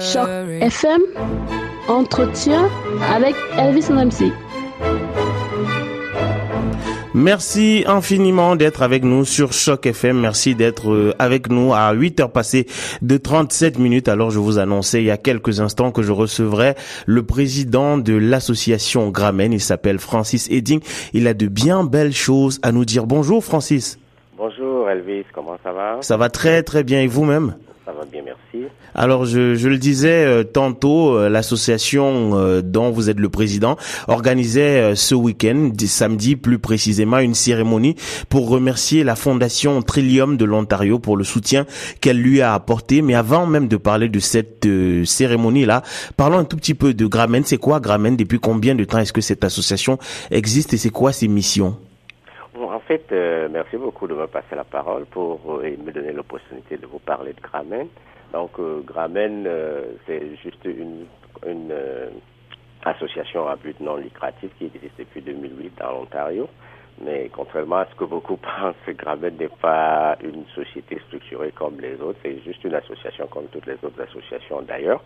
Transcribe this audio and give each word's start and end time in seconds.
Choc 0.00 0.28
FM, 0.60 1.02
entretien 1.86 2.70
avec 3.14 3.34
Elvis 3.58 3.90
MC. 3.90 4.32
Merci 7.12 7.84
infiniment 7.86 8.56
d'être 8.56 8.80
avec 8.80 9.04
nous 9.04 9.26
sur 9.26 9.52
Choc 9.52 9.84
FM. 9.84 10.18
Merci 10.18 10.54
d'être 10.54 10.90
euh, 10.90 11.12
avec 11.18 11.50
nous 11.50 11.74
à 11.74 11.92
8 11.92 12.20
heures 12.20 12.32
passées 12.32 12.66
de 13.02 13.18
37 13.18 13.78
minutes. 13.78 14.08
Alors, 14.08 14.30
je 14.30 14.38
vous 14.38 14.58
annonçais 14.58 15.02
il 15.02 15.06
y 15.06 15.10
a 15.10 15.18
quelques 15.18 15.60
instants 15.60 15.92
que 15.92 16.00
je 16.02 16.12
recevrai 16.12 16.76
le 17.04 17.22
président 17.22 17.98
de 17.98 18.14
l'association 18.14 19.10
Gramen. 19.10 19.52
Il 19.52 19.60
s'appelle 19.60 19.98
Francis 19.98 20.48
Edding. 20.50 20.80
Il 21.12 21.26
a 21.26 21.34
de 21.34 21.46
bien 21.46 21.84
belles 21.84 22.14
choses 22.14 22.58
à 22.62 22.72
nous 22.72 22.86
dire. 22.86 23.06
Bonjour, 23.06 23.44
Francis. 23.44 23.98
Bonjour, 24.38 24.88
Elvis. 24.88 25.24
Comment 25.34 25.58
ça 25.62 25.72
va? 25.72 25.98
Ça 26.00 26.16
va 26.16 26.30
très, 26.30 26.62
très 26.62 26.84
bien. 26.84 27.02
Et 27.02 27.06
vous-même? 27.06 27.54
Ça 27.84 27.92
va 27.92 28.04
bien, 28.04 28.22
merci. 28.24 28.68
Alors, 29.02 29.24
je, 29.24 29.54
je 29.54 29.70
le 29.70 29.78
disais 29.78 30.26
euh, 30.26 30.44
tantôt, 30.44 31.16
euh, 31.16 31.30
l'association 31.30 32.32
euh, 32.34 32.60
dont 32.60 32.90
vous 32.90 33.08
êtes 33.08 33.18
le 33.18 33.30
président 33.30 33.78
organisait 34.08 34.94
ce 34.94 35.14
week-end, 35.14 35.70
samedi 35.86 36.36
plus 36.36 36.58
précisément, 36.58 37.16
une 37.16 37.32
cérémonie 37.32 37.94
pour 38.28 38.50
remercier 38.50 39.02
la 39.02 39.16
Fondation 39.16 39.80
Trillium 39.80 40.36
de 40.36 40.44
l'Ontario 40.44 40.98
pour 40.98 41.16
le 41.16 41.24
soutien 41.24 41.64
qu'elle 42.02 42.20
lui 42.20 42.42
a 42.42 42.52
apporté. 42.52 43.00
Mais 43.00 43.14
avant 43.14 43.46
même 43.46 43.68
de 43.68 43.78
parler 43.78 44.10
de 44.10 44.18
cette 44.18 44.68
cérémonie-là, 45.06 45.80
parlons 46.18 46.36
un 46.36 46.44
tout 46.44 46.58
petit 46.58 46.74
peu 46.74 46.92
de 46.92 47.06
Gramen. 47.06 47.42
C'est 47.42 47.56
quoi 47.56 47.80
Gramen? 47.80 48.18
Depuis 48.18 48.38
combien 48.38 48.74
de 48.74 48.84
temps 48.84 48.98
est-ce 48.98 49.14
que 49.14 49.22
cette 49.22 49.44
association 49.44 49.96
existe 50.30 50.74
et 50.74 50.76
c'est 50.76 50.90
quoi 50.90 51.12
ses 51.12 51.28
missions? 51.28 51.78
En 52.54 52.80
fait, 52.80 53.06
merci 53.50 53.78
beaucoup 53.78 54.06
de 54.06 54.14
me 54.14 54.26
passer 54.26 54.54
la 54.54 54.64
parole 54.64 55.06
pour 55.06 55.40
me 55.62 55.90
donner 55.90 56.12
l'opportunité 56.12 56.76
de 56.76 56.86
vous 56.86 56.98
parler 56.98 57.32
de 57.32 57.40
Gramen. 57.40 57.86
Donc, 58.32 58.50
euh, 58.58 58.80
Gramen, 58.84 59.44
euh, 59.46 59.92
c'est 60.06 60.36
juste 60.36 60.64
une, 60.64 61.06
une 61.46 61.72
euh, 61.72 62.10
association 62.84 63.48
à 63.48 63.56
but 63.56 63.78
non 63.80 63.96
lucratif 63.96 64.50
qui 64.58 64.66
existe 64.66 64.98
depuis 64.98 65.20
2008 65.22 65.72
dans 65.78 65.92
l'Ontario. 65.92 66.48
Mais 67.02 67.30
contrairement 67.32 67.76
à 67.78 67.86
ce 67.86 67.94
que 67.94 68.04
beaucoup 68.04 68.36
pensent, 68.58 68.74
Gramen 68.88 69.36
n'est 69.36 69.48
pas 69.48 70.16
une 70.22 70.44
société 70.54 71.00
structurée 71.06 71.52
comme 71.52 71.80
les 71.80 72.00
autres. 72.00 72.18
C'est 72.22 72.42
juste 72.44 72.62
une 72.64 72.74
association 72.74 73.26
comme 73.28 73.46
toutes 73.46 73.66
les 73.66 73.76
autres 73.82 74.00
associations 74.02 74.62
d'ailleurs. 74.62 75.02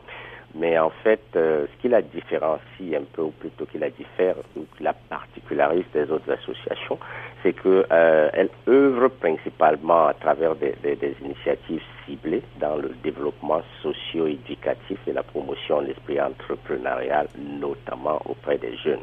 Mais 0.56 0.78
en 0.78 0.90
fait, 0.90 1.22
euh, 1.34 1.66
ce 1.66 1.82
qui 1.82 1.88
la 1.88 2.00
différencie 2.00 2.94
un 2.94 3.02
peu, 3.12 3.22
ou 3.22 3.30
plutôt 3.32 3.66
qui 3.66 3.78
la 3.78 3.90
diffère, 3.90 4.36
ou 4.56 4.64
la 4.80 4.92
particularise 4.92 5.84
des 5.92 6.08
autres 6.10 6.30
associations, 6.30 6.98
c'est 7.42 7.54
que 7.54 7.84
euh, 7.90 8.30
elle 8.32 8.50
œuvre 8.68 9.08
principalement 9.08 10.06
à 10.06 10.14
travers 10.14 10.54
des, 10.54 10.74
des, 10.82 10.94
des, 10.94 11.16
initiatives 11.24 11.82
ciblées 12.06 12.42
dans 12.60 12.76
le 12.76 12.90
développement 13.02 13.62
socio-éducatif 13.82 14.98
et 15.08 15.12
la 15.12 15.24
promotion 15.24 15.82
de 15.82 15.88
l'esprit 15.88 16.20
entrepreneurial, 16.20 17.26
notamment 17.36 18.20
auprès 18.24 18.58
des 18.58 18.76
jeunes. 18.76 19.02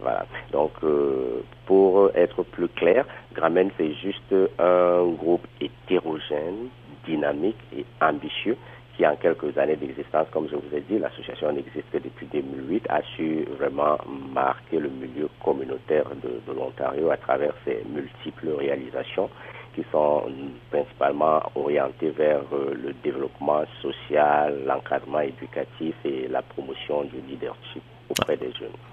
Voilà. 0.00 0.26
Donc, 0.52 0.72
euh, 0.82 1.42
pour 1.66 2.10
être 2.14 2.42
plus 2.42 2.68
clair, 2.68 3.06
Gramen, 3.32 3.70
c'est 3.76 3.94
juste 3.94 4.34
un 4.58 5.06
groupe 5.12 5.46
hétérogène, 5.60 6.68
dynamique 7.06 7.58
et 7.76 7.84
ambitieux 8.00 8.56
qui, 8.96 9.06
en 9.06 9.16
quelques 9.16 9.56
années 9.58 9.76
d'existence, 9.76 10.26
comme 10.32 10.48
je 10.48 10.56
vous 10.56 10.74
ai 10.74 10.80
dit, 10.80 10.98
l'association 10.98 11.50
existe 11.50 11.92
depuis 11.92 12.26
2008, 12.32 12.86
a 12.88 13.02
su 13.14 13.44
vraiment 13.58 13.98
marquer 14.32 14.78
le 14.78 14.88
milieu 14.88 15.28
communautaire 15.44 16.06
de, 16.22 16.40
de 16.46 16.58
l'Ontario 16.58 17.10
à 17.10 17.16
travers 17.16 17.52
ses 17.64 17.82
multiples 17.88 18.50
réalisations 18.58 19.28
qui 19.74 19.84
sont 19.92 20.22
principalement 20.70 21.42
orientées 21.54 22.10
vers 22.10 22.40
euh, 22.52 22.74
le 22.74 22.94
développement 23.04 23.64
social, 23.82 24.62
l'encadrement 24.66 25.20
éducatif 25.20 25.94
et 26.04 26.28
la 26.28 26.40
promotion 26.40 27.04
du 27.04 27.20
leadership 27.28 27.82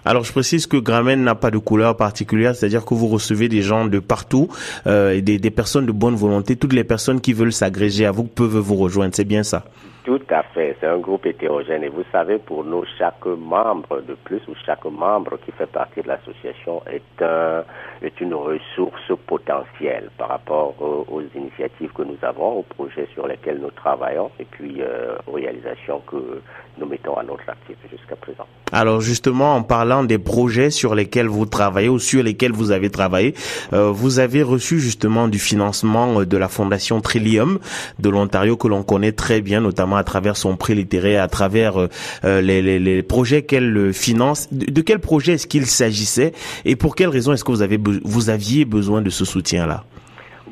Alors 0.06 0.23
je 0.23 0.31
précise 0.31 0.67
que 0.67 0.78
Gramen 0.78 1.23
n'a 1.23 1.36
pas 1.36 1.52
de 1.52 1.58
couleur 1.58 1.95
particulière, 1.95 2.56
c'est-à-dire 2.56 2.86
que 2.86 2.94
vous 2.94 3.08
recevez 3.08 3.47
des 3.47 3.61
gens 3.61 3.86
de 3.86 4.00
partout, 4.00 4.49
euh, 4.88 5.21
des, 5.21 5.39
des 5.39 5.52
personnes 5.52 5.86
de 5.86 5.92
bonne 5.92 6.15
volonté, 6.15 6.55
toutes 6.55 6.73
les 6.73 6.83
personnes 6.83 7.21
qui 7.21 7.33
veulent 7.33 7.54
s'agréger 7.54 8.05
à 8.05 8.11
vous 8.11 8.23
peuvent 8.23 8.58
vous 8.58 8.76
rejoindre, 8.76 9.15
c'est 9.15 9.26
bien 9.26 9.43
ça 9.43 9.65
tout 10.03 10.21
à 10.30 10.43
fait, 10.43 10.75
c'est 10.80 10.87
un 10.87 10.97
groupe 10.97 11.25
hétérogène 11.25 11.83
et 11.83 11.89
vous 11.89 12.03
savez, 12.11 12.37
pour 12.37 12.64
nous, 12.65 12.83
chaque 12.97 13.25
membre 13.25 14.02
de 14.02 14.15
plus 14.15 14.41
ou 14.47 14.53
chaque 14.65 14.83
membre 14.86 15.37
qui 15.45 15.52
fait 15.52 15.67
partie 15.67 16.02
de 16.02 16.08
l'association 16.08 16.81
est, 16.87 17.21
un, 17.21 17.64
est 18.02 18.19
une 18.19 18.33
ressource 18.33 19.11
potentielle 19.27 20.09
par 20.17 20.30
rapport 20.30 20.75
aux, 20.81 21.05
aux, 21.09 21.21
initiatives 21.36 21.91
que 21.93 22.03
nous 22.03 22.17
avons, 22.21 22.59
aux 22.59 22.64
projets 22.64 23.08
sur 23.14 23.27
lesquels 23.27 23.59
nous 23.59 23.71
travaillons 23.71 24.30
et 24.39 24.45
puis 24.45 24.81
euh, 24.81 25.15
aux 25.25 25.33
réalisations 25.33 26.02
que 26.05 26.41
nous 26.77 26.85
mettons 26.85 27.15
à 27.15 27.23
notre 27.23 27.47
actif 27.47 27.77
jusqu'à 27.89 28.15
présent. 28.15 28.45
Alors 28.71 29.02
justement, 29.02 29.55
en 29.55 29.64
parlant 29.64 30.03
des 30.03 30.17
projets 30.17 30.70
sur 30.70 30.95
lesquels 30.95 31.27
vous 31.27 31.45
travaillez 31.45 31.89
ou 31.89 31.99
sur 31.99 32.23
lesquels 32.23 32.52
vous 32.52 32.71
avez 32.71 32.89
travaillé, 32.89 33.35
euh, 33.71 33.91
vous 33.91 34.20
avez 34.20 34.41
reçu 34.41 34.80
justement 34.80 35.27
du 35.27 35.39
financement 35.39 36.23
de 36.23 36.37
la 36.37 36.47
Fondation 36.47 36.99
Trillium 36.99 37.59
de 37.99 38.09
l'Ontario 38.09 38.58
que 38.58 38.67
l'on 38.67 38.83
connaît 38.83 39.11
très 39.11 39.41
bien, 39.41 39.61
notamment 39.61 39.92
à 39.95 40.04
travers 40.04 40.37
son 40.37 40.55
prix 40.55 40.76
littéraire, 40.76 41.23
à 41.23 41.27
travers 41.27 41.77
euh, 41.77 42.42
les, 42.42 42.61
les, 42.61 42.80
les, 42.80 43.04
projets 43.04 43.43
qu'elle 43.43 43.93
finance. 43.93 44.52
De, 44.52 44.71
de 44.71 44.81
quel 44.81 44.99
projet 44.99 45.33
est-ce 45.33 45.48
qu'il 45.48 45.65
s'agissait 45.65 46.33
et 46.65 46.76
pour 46.76 46.95
quelles 46.95 47.09
raisons 47.09 47.33
est-ce 47.33 47.43
que 47.43 47.52
vous 47.52 47.61
avez 47.61 47.80
vous 48.03 48.30
aviez 48.30 48.65
besoin 48.65 49.02
de 49.02 49.09
ce 49.09 49.26
soutien-là? 49.26 49.83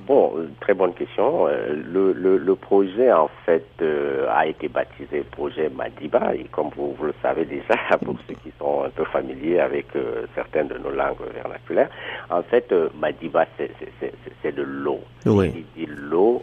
Bon, 0.08 0.34
très 0.60 0.74
bonne 0.74 0.94
question. 0.94 1.48
Le, 1.48 2.12
le, 2.12 2.38
le 2.38 2.56
projet, 2.56 3.12
en 3.14 3.30
fait, 3.46 3.66
euh, 3.82 4.28
a 4.30 4.48
été 4.48 4.68
baptisé 4.68 5.24
projet 5.32 5.70
Madiba. 5.70 6.36
Et 6.36 6.46
comme 6.52 6.70
vous, 6.76 6.94
vous, 6.98 7.06
le 7.06 7.14
savez 7.22 7.46
déjà, 7.46 7.76
pour 8.04 8.16
ceux 8.28 8.34
qui 8.36 8.52
sont 8.60 8.84
un 8.86 8.90
peu 8.90 9.06
familiers 9.06 9.60
avec 9.60 9.88
euh, 9.96 10.26
certaines 10.36 10.68
de 10.68 10.78
nos 10.78 10.92
langues 10.92 11.16
vernaculaires, 11.34 11.90
en 12.30 12.42
fait, 12.44 12.72
euh, 12.72 12.90
Madiba, 13.00 13.46
c'est 13.58 14.56
de 14.56 14.64
l'eau. 14.64 15.00
Oui. 15.26 15.66
Il 15.78 15.86
dit 15.86 15.90
l'eau 15.90 16.42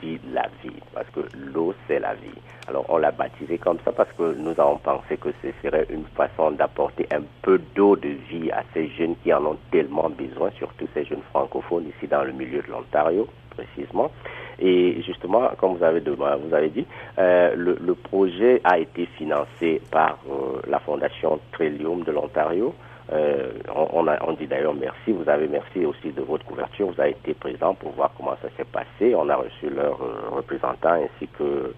dit 0.00 0.20
la 0.32 0.48
vie, 0.62 0.80
parce 0.94 1.08
que 1.10 1.20
l'eau, 1.36 1.74
c'est 1.86 2.00
la 2.00 2.14
vie. 2.14 2.40
Alors, 2.68 2.84
on 2.88 2.98
l'a 2.98 3.10
baptisé 3.10 3.58
comme 3.58 3.78
ça 3.84 3.92
parce 3.92 4.10
que 4.12 4.34
nous 4.34 4.52
avons 4.58 4.76
pensé 4.78 5.16
que 5.16 5.30
ce 5.42 5.48
serait 5.62 5.86
une 5.90 6.04
façon 6.16 6.52
d'apporter 6.52 7.06
un 7.12 7.22
peu 7.42 7.58
d'eau 7.74 7.96
de 7.96 8.10
vie 8.30 8.50
à 8.52 8.62
ces 8.72 8.88
jeunes 8.88 9.16
qui 9.22 9.32
en 9.32 9.44
ont 9.44 9.58
tellement 9.70 10.08
besoin, 10.10 10.50
surtout 10.58 10.86
ces 10.94 11.04
jeunes 11.04 11.22
francophones 11.30 11.88
ici 11.88 12.06
dans 12.06 12.22
le 12.22 12.32
milieu 12.32 12.62
de 12.62 12.70
l'Ontario, 12.70 13.26
précisément. 13.50 14.10
Et 14.58 15.02
justement, 15.02 15.50
comme 15.58 15.76
vous 15.76 15.82
avez, 15.82 16.00
vous 16.00 16.54
avez 16.54 16.68
dit, 16.68 16.86
euh, 17.18 17.54
le, 17.56 17.76
le, 17.80 17.94
projet 17.94 18.60
a 18.64 18.78
été 18.78 19.06
financé 19.18 19.80
par 19.90 20.18
euh, 20.30 20.60
la 20.68 20.78
Fondation 20.78 21.40
Trillium 21.52 22.04
de 22.04 22.12
l'Ontario. 22.12 22.74
Euh, 23.12 23.52
on, 23.74 24.06
a, 24.06 24.16
dit 24.38 24.46
d'ailleurs 24.46 24.74
merci. 24.74 25.12
Vous 25.12 25.28
avez 25.28 25.48
merci 25.48 25.84
aussi 25.84 26.12
de 26.12 26.22
votre 26.22 26.44
couverture. 26.44 26.88
Vous 26.88 27.00
avez 27.00 27.10
été 27.10 27.34
présent 27.34 27.74
pour 27.74 27.92
voir 27.92 28.12
comment 28.16 28.36
ça 28.40 28.48
s'est 28.56 28.64
passé. 28.64 29.14
On 29.14 29.28
a 29.28 29.36
reçu 29.36 29.70
leurs 29.70 29.98
représentants 30.30 31.02
ainsi 31.02 31.26
que 31.38 31.74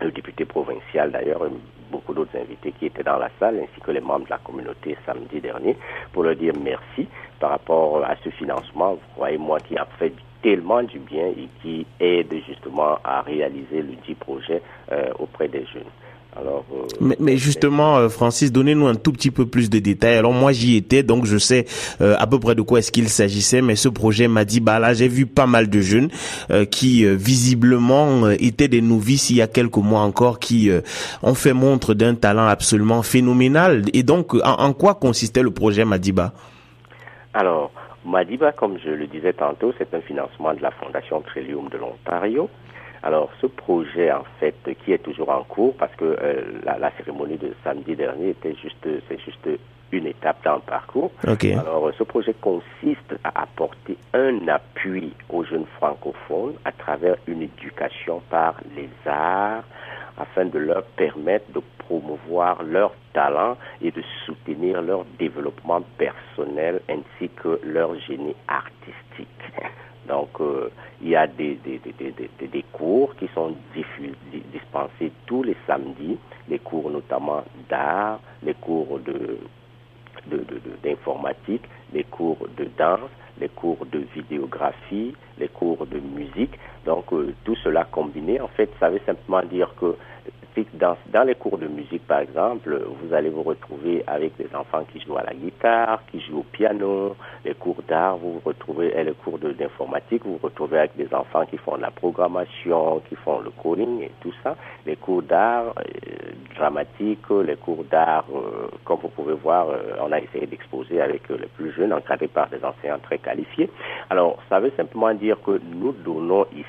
le 0.00 0.10
député 0.10 0.44
provincial 0.44 1.10
d'ailleurs, 1.10 1.42
beaucoup 1.90 2.14
d'autres 2.14 2.36
invités 2.36 2.72
qui 2.72 2.86
étaient 2.86 3.02
dans 3.02 3.16
la 3.18 3.30
salle, 3.38 3.58
ainsi 3.58 3.80
que 3.80 3.90
les 3.90 4.00
membres 4.00 4.26
de 4.26 4.30
la 4.30 4.38
communauté 4.38 4.96
samedi 5.06 5.40
dernier, 5.40 5.76
pour 6.12 6.22
leur 6.22 6.36
dire 6.36 6.52
merci 6.62 7.08
par 7.40 7.50
rapport 7.50 8.04
à 8.04 8.14
ce 8.22 8.30
financement, 8.30 8.98
croyez-moi, 9.14 9.60
qui 9.60 9.76
a 9.76 9.86
fait 9.98 10.12
tellement 10.42 10.82
du 10.82 10.98
bien 10.98 11.26
et 11.26 11.48
qui 11.62 11.86
aide 11.98 12.32
justement 12.46 12.98
à 13.02 13.22
réaliser 13.22 13.82
le 13.82 13.94
dit 14.06 14.14
projet 14.14 14.62
euh, 14.92 15.10
auprès 15.18 15.48
des 15.48 15.64
jeunes. 15.66 15.82
Alors, 16.40 16.64
euh, 16.72 16.86
mais, 17.00 17.16
mais, 17.18 17.36
justement, 17.36 17.96
euh, 17.96 18.08
Francis, 18.08 18.52
donnez-nous 18.52 18.86
un 18.86 18.94
tout 18.94 19.12
petit 19.12 19.30
peu 19.30 19.46
plus 19.46 19.70
de 19.70 19.78
détails. 19.80 20.16
Alors 20.16 20.32
moi, 20.32 20.52
j'y 20.52 20.76
étais, 20.76 21.02
donc 21.02 21.24
je 21.24 21.36
sais 21.36 21.66
euh, 22.00 22.14
à 22.18 22.26
peu 22.28 22.38
près 22.38 22.54
de 22.54 22.62
quoi 22.62 22.78
est-ce 22.78 22.92
qu'il 22.92 23.08
s'agissait. 23.08 23.60
Mais 23.60 23.74
ce 23.74 23.88
projet 23.88 24.28
m'a 24.28 24.44
dit, 24.44 24.60
bah 24.60 24.78
là, 24.78 24.94
j'ai 24.94 25.08
vu 25.08 25.26
pas 25.26 25.46
mal 25.46 25.68
de 25.68 25.80
jeunes 25.80 26.10
euh, 26.50 26.64
qui 26.64 27.04
visiblement 27.04 28.28
étaient 28.30 28.68
des 28.68 28.80
novices 28.80 29.30
il 29.30 29.36
y 29.36 29.42
a 29.42 29.48
quelques 29.48 29.76
mois 29.78 30.00
encore, 30.00 30.38
qui 30.38 30.70
ont 31.22 31.34
fait 31.34 31.52
montre 31.52 31.94
d'un 31.94 32.14
talent 32.14 32.46
absolument 32.46 33.02
phénoménal. 33.02 33.82
Et 33.92 34.02
donc, 34.02 34.34
en, 34.34 34.40
en 34.40 34.72
quoi 34.72 34.94
consistait 34.94 35.42
le 35.42 35.50
projet 35.50 35.84
Madiba? 35.84 36.32
Alors, 37.34 37.72
Madiba, 38.04 38.52
comme 38.52 38.78
je 38.78 38.90
le 38.90 39.06
disais 39.06 39.32
tantôt, 39.32 39.72
c'est 39.76 39.92
un 39.92 40.00
financement 40.00 40.54
de 40.54 40.62
la 40.62 40.70
Fondation 40.70 41.20
Trillium 41.20 41.68
de 41.68 41.78
l'Ontario. 41.78 42.48
Alors, 43.02 43.30
ce 43.40 43.46
projet, 43.46 44.10
en 44.12 44.24
fait, 44.40 44.54
qui 44.84 44.92
est 44.92 45.02
toujours 45.02 45.30
en 45.30 45.44
cours, 45.44 45.74
parce 45.76 45.94
que 45.96 46.04
euh, 46.04 46.42
la, 46.64 46.78
la, 46.78 46.90
cérémonie 46.96 47.36
de 47.36 47.52
samedi 47.62 47.94
dernier 47.94 48.30
était 48.30 48.54
juste, 48.54 48.86
c'est 49.08 49.20
juste 49.20 49.48
une 49.92 50.06
étape 50.06 50.44
dans 50.44 50.56
le 50.56 50.60
parcours. 50.60 51.10
Okay. 51.26 51.54
Alors, 51.54 51.90
ce 51.96 52.04
projet 52.04 52.34
consiste 52.40 53.14
à 53.24 53.42
apporter 53.42 53.96
un 54.14 54.48
appui 54.48 55.14
aux 55.30 55.44
jeunes 55.44 55.66
francophones 55.78 56.54
à 56.64 56.72
travers 56.72 57.16
une 57.26 57.42
éducation 57.42 58.20
par 58.30 58.56
les 58.76 58.90
arts, 59.06 59.64
afin 60.18 60.46
de 60.46 60.58
leur 60.58 60.82
permettre 60.96 61.50
de 61.52 61.62
promouvoir 61.78 62.62
leur 62.62 62.92
talent 63.12 63.56
et 63.80 63.90
de 63.90 64.02
soutenir 64.26 64.82
leur 64.82 65.04
développement 65.18 65.82
personnel 65.96 66.80
ainsi 66.88 67.30
que 67.30 67.60
leur 67.64 67.98
génie 68.00 68.36
artistique. 68.48 69.28
Donc, 70.08 70.40
euh, 70.40 70.70
il 71.02 71.10
y 71.10 71.16
a 71.16 71.26
des, 71.26 71.54
des, 71.56 71.78
des, 71.78 72.46
des, 72.48 72.64
cours 72.72 73.14
qui 73.16 73.28
sont 73.34 73.54
dispensés 74.52 75.12
tous 75.26 75.42
les 75.42 75.56
samedis, 75.66 76.18
les 76.48 76.58
cours 76.58 76.90
notamment 76.90 77.44
d'art, 77.68 78.20
les 78.42 78.54
cours 78.54 78.98
de 79.00 79.38
d'informatique, 80.82 81.62
les 81.92 82.04
cours 82.04 82.48
de 82.56 82.68
danse, 82.76 83.10
les 83.40 83.48
cours 83.48 83.86
de 83.86 84.00
vidéographie, 84.14 85.14
les 85.38 85.48
cours 85.48 85.86
de 85.86 85.98
musique. 86.00 86.58
Donc 86.84 87.12
euh, 87.12 87.34
tout 87.44 87.56
cela 87.56 87.84
combiné, 87.84 88.40
en 88.40 88.48
fait, 88.48 88.70
ça 88.80 88.90
veut 88.90 89.00
simplement 89.06 89.42
dire 89.42 89.72
que 89.80 89.96
dans, 90.74 91.24
les 91.24 91.34
cours 91.34 91.58
de 91.58 91.66
musique, 91.66 92.06
par 92.06 92.20
exemple, 92.20 92.80
vous 93.02 93.14
allez 93.14 93.28
vous 93.30 93.42
retrouver 93.42 94.02
avec 94.06 94.36
des 94.36 94.48
enfants 94.54 94.84
qui 94.92 95.00
jouent 95.00 95.18
à 95.18 95.24
la 95.24 95.34
guitare, 95.34 96.02
qui 96.10 96.20
jouent 96.20 96.40
au 96.40 96.46
piano. 96.52 97.16
Les 97.44 97.54
cours 97.54 97.82
d'art, 97.88 98.16
vous 98.16 98.34
vous 98.34 98.42
retrouvez, 98.44 98.92
et 98.96 99.04
les 99.04 99.12
cours 99.12 99.38
d'informatique, 99.38 100.24
vous 100.24 100.32
vous 100.32 100.46
retrouvez 100.46 100.78
avec 100.78 100.96
des 100.96 101.12
enfants 101.14 101.44
qui 101.46 101.56
font 101.58 101.76
de 101.76 101.82
la 101.82 101.90
programmation, 101.90 103.00
qui 103.08 103.16
font 103.16 103.40
le 103.40 103.50
coding 103.50 104.02
et 104.02 104.10
tout 104.20 104.32
ça. 104.42 104.56
Les 104.86 104.96
cours 104.96 105.22
d'art 105.22 105.74
euh, 105.78 106.32
dramatique, 106.56 107.28
les 107.44 107.56
cours 107.56 107.84
d'art, 107.84 108.24
euh, 108.34 108.68
comme 108.84 108.98
vous 109.02 109.08
pouvez 109.08 109.34
voir, 109.34 109.68
euh, 109.68 109.96
on 110.00 110.12
a 110.12 110.18
essayé 110.20 110.46
d'exposer 110.46 111.00
avec 111.00 111.28
les 111.28 111.46
plus 111.46 111.72
jeunes, 111.72 111.92
encadrés 111.92 112.28
par 112.28 112.48
des 112.48 112.64
enseignants 112.64 112.98
très 113.02 113.18
qualifiés. 113.18 113.70
Alors, 114.10 114.38
ça 114.48 114.60
veut 114.60 114.72
simplement 114.76 115.12
dire 115.14 115.36
que 115.44 115.60
nous 115.74 115.92
donnons 115.92 116.46
ici 116.52 116.66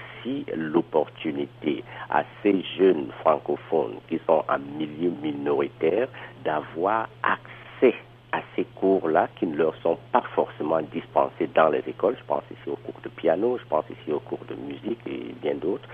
l'opportunité 0.55 1.83
à 2.09 2.23
ces 2.43 2.63
jeunes 2.77 3.09
francophones 3.21 3.95
qui 4.07 4.19
sont 4.25 4.43
en 4.47 4.59
milieu 4.77 5.11
minoritaire 5.21 6.07
d'avoir 6.43 7.07
accès 7.23 7.95
à 8.31 8.41
ces 8.55 8.65
cours-là 8.75 9.27
qui 9.37 9.47
ne 9.47 9.57
leur 9.57 9.75
sont 9.77 9.97
pas 10.11 10.23
forcément 10.35 10.81
dispensés 10.81 11.49
dans 11.55 11.69
les 11.69 11.83
écoles. 11.87 12.15
Je 12.19 12.25
pense 12.25 12.43
ici 12.51 12.69
aux 12.69 12.75
cours 12.75 13.01
de 13.03 13.09
piano, 13.09 13.57
je 13.57 13.65
pense 13.67 13.85
ici 13.89 14.11
aux 14.11 14.19
cours 14.19 14.45
de 14.47 14.55
musique 14.55 14.99
et 15.07 15.33
bien 15.41 15.55
d'autres, 15.55 15.87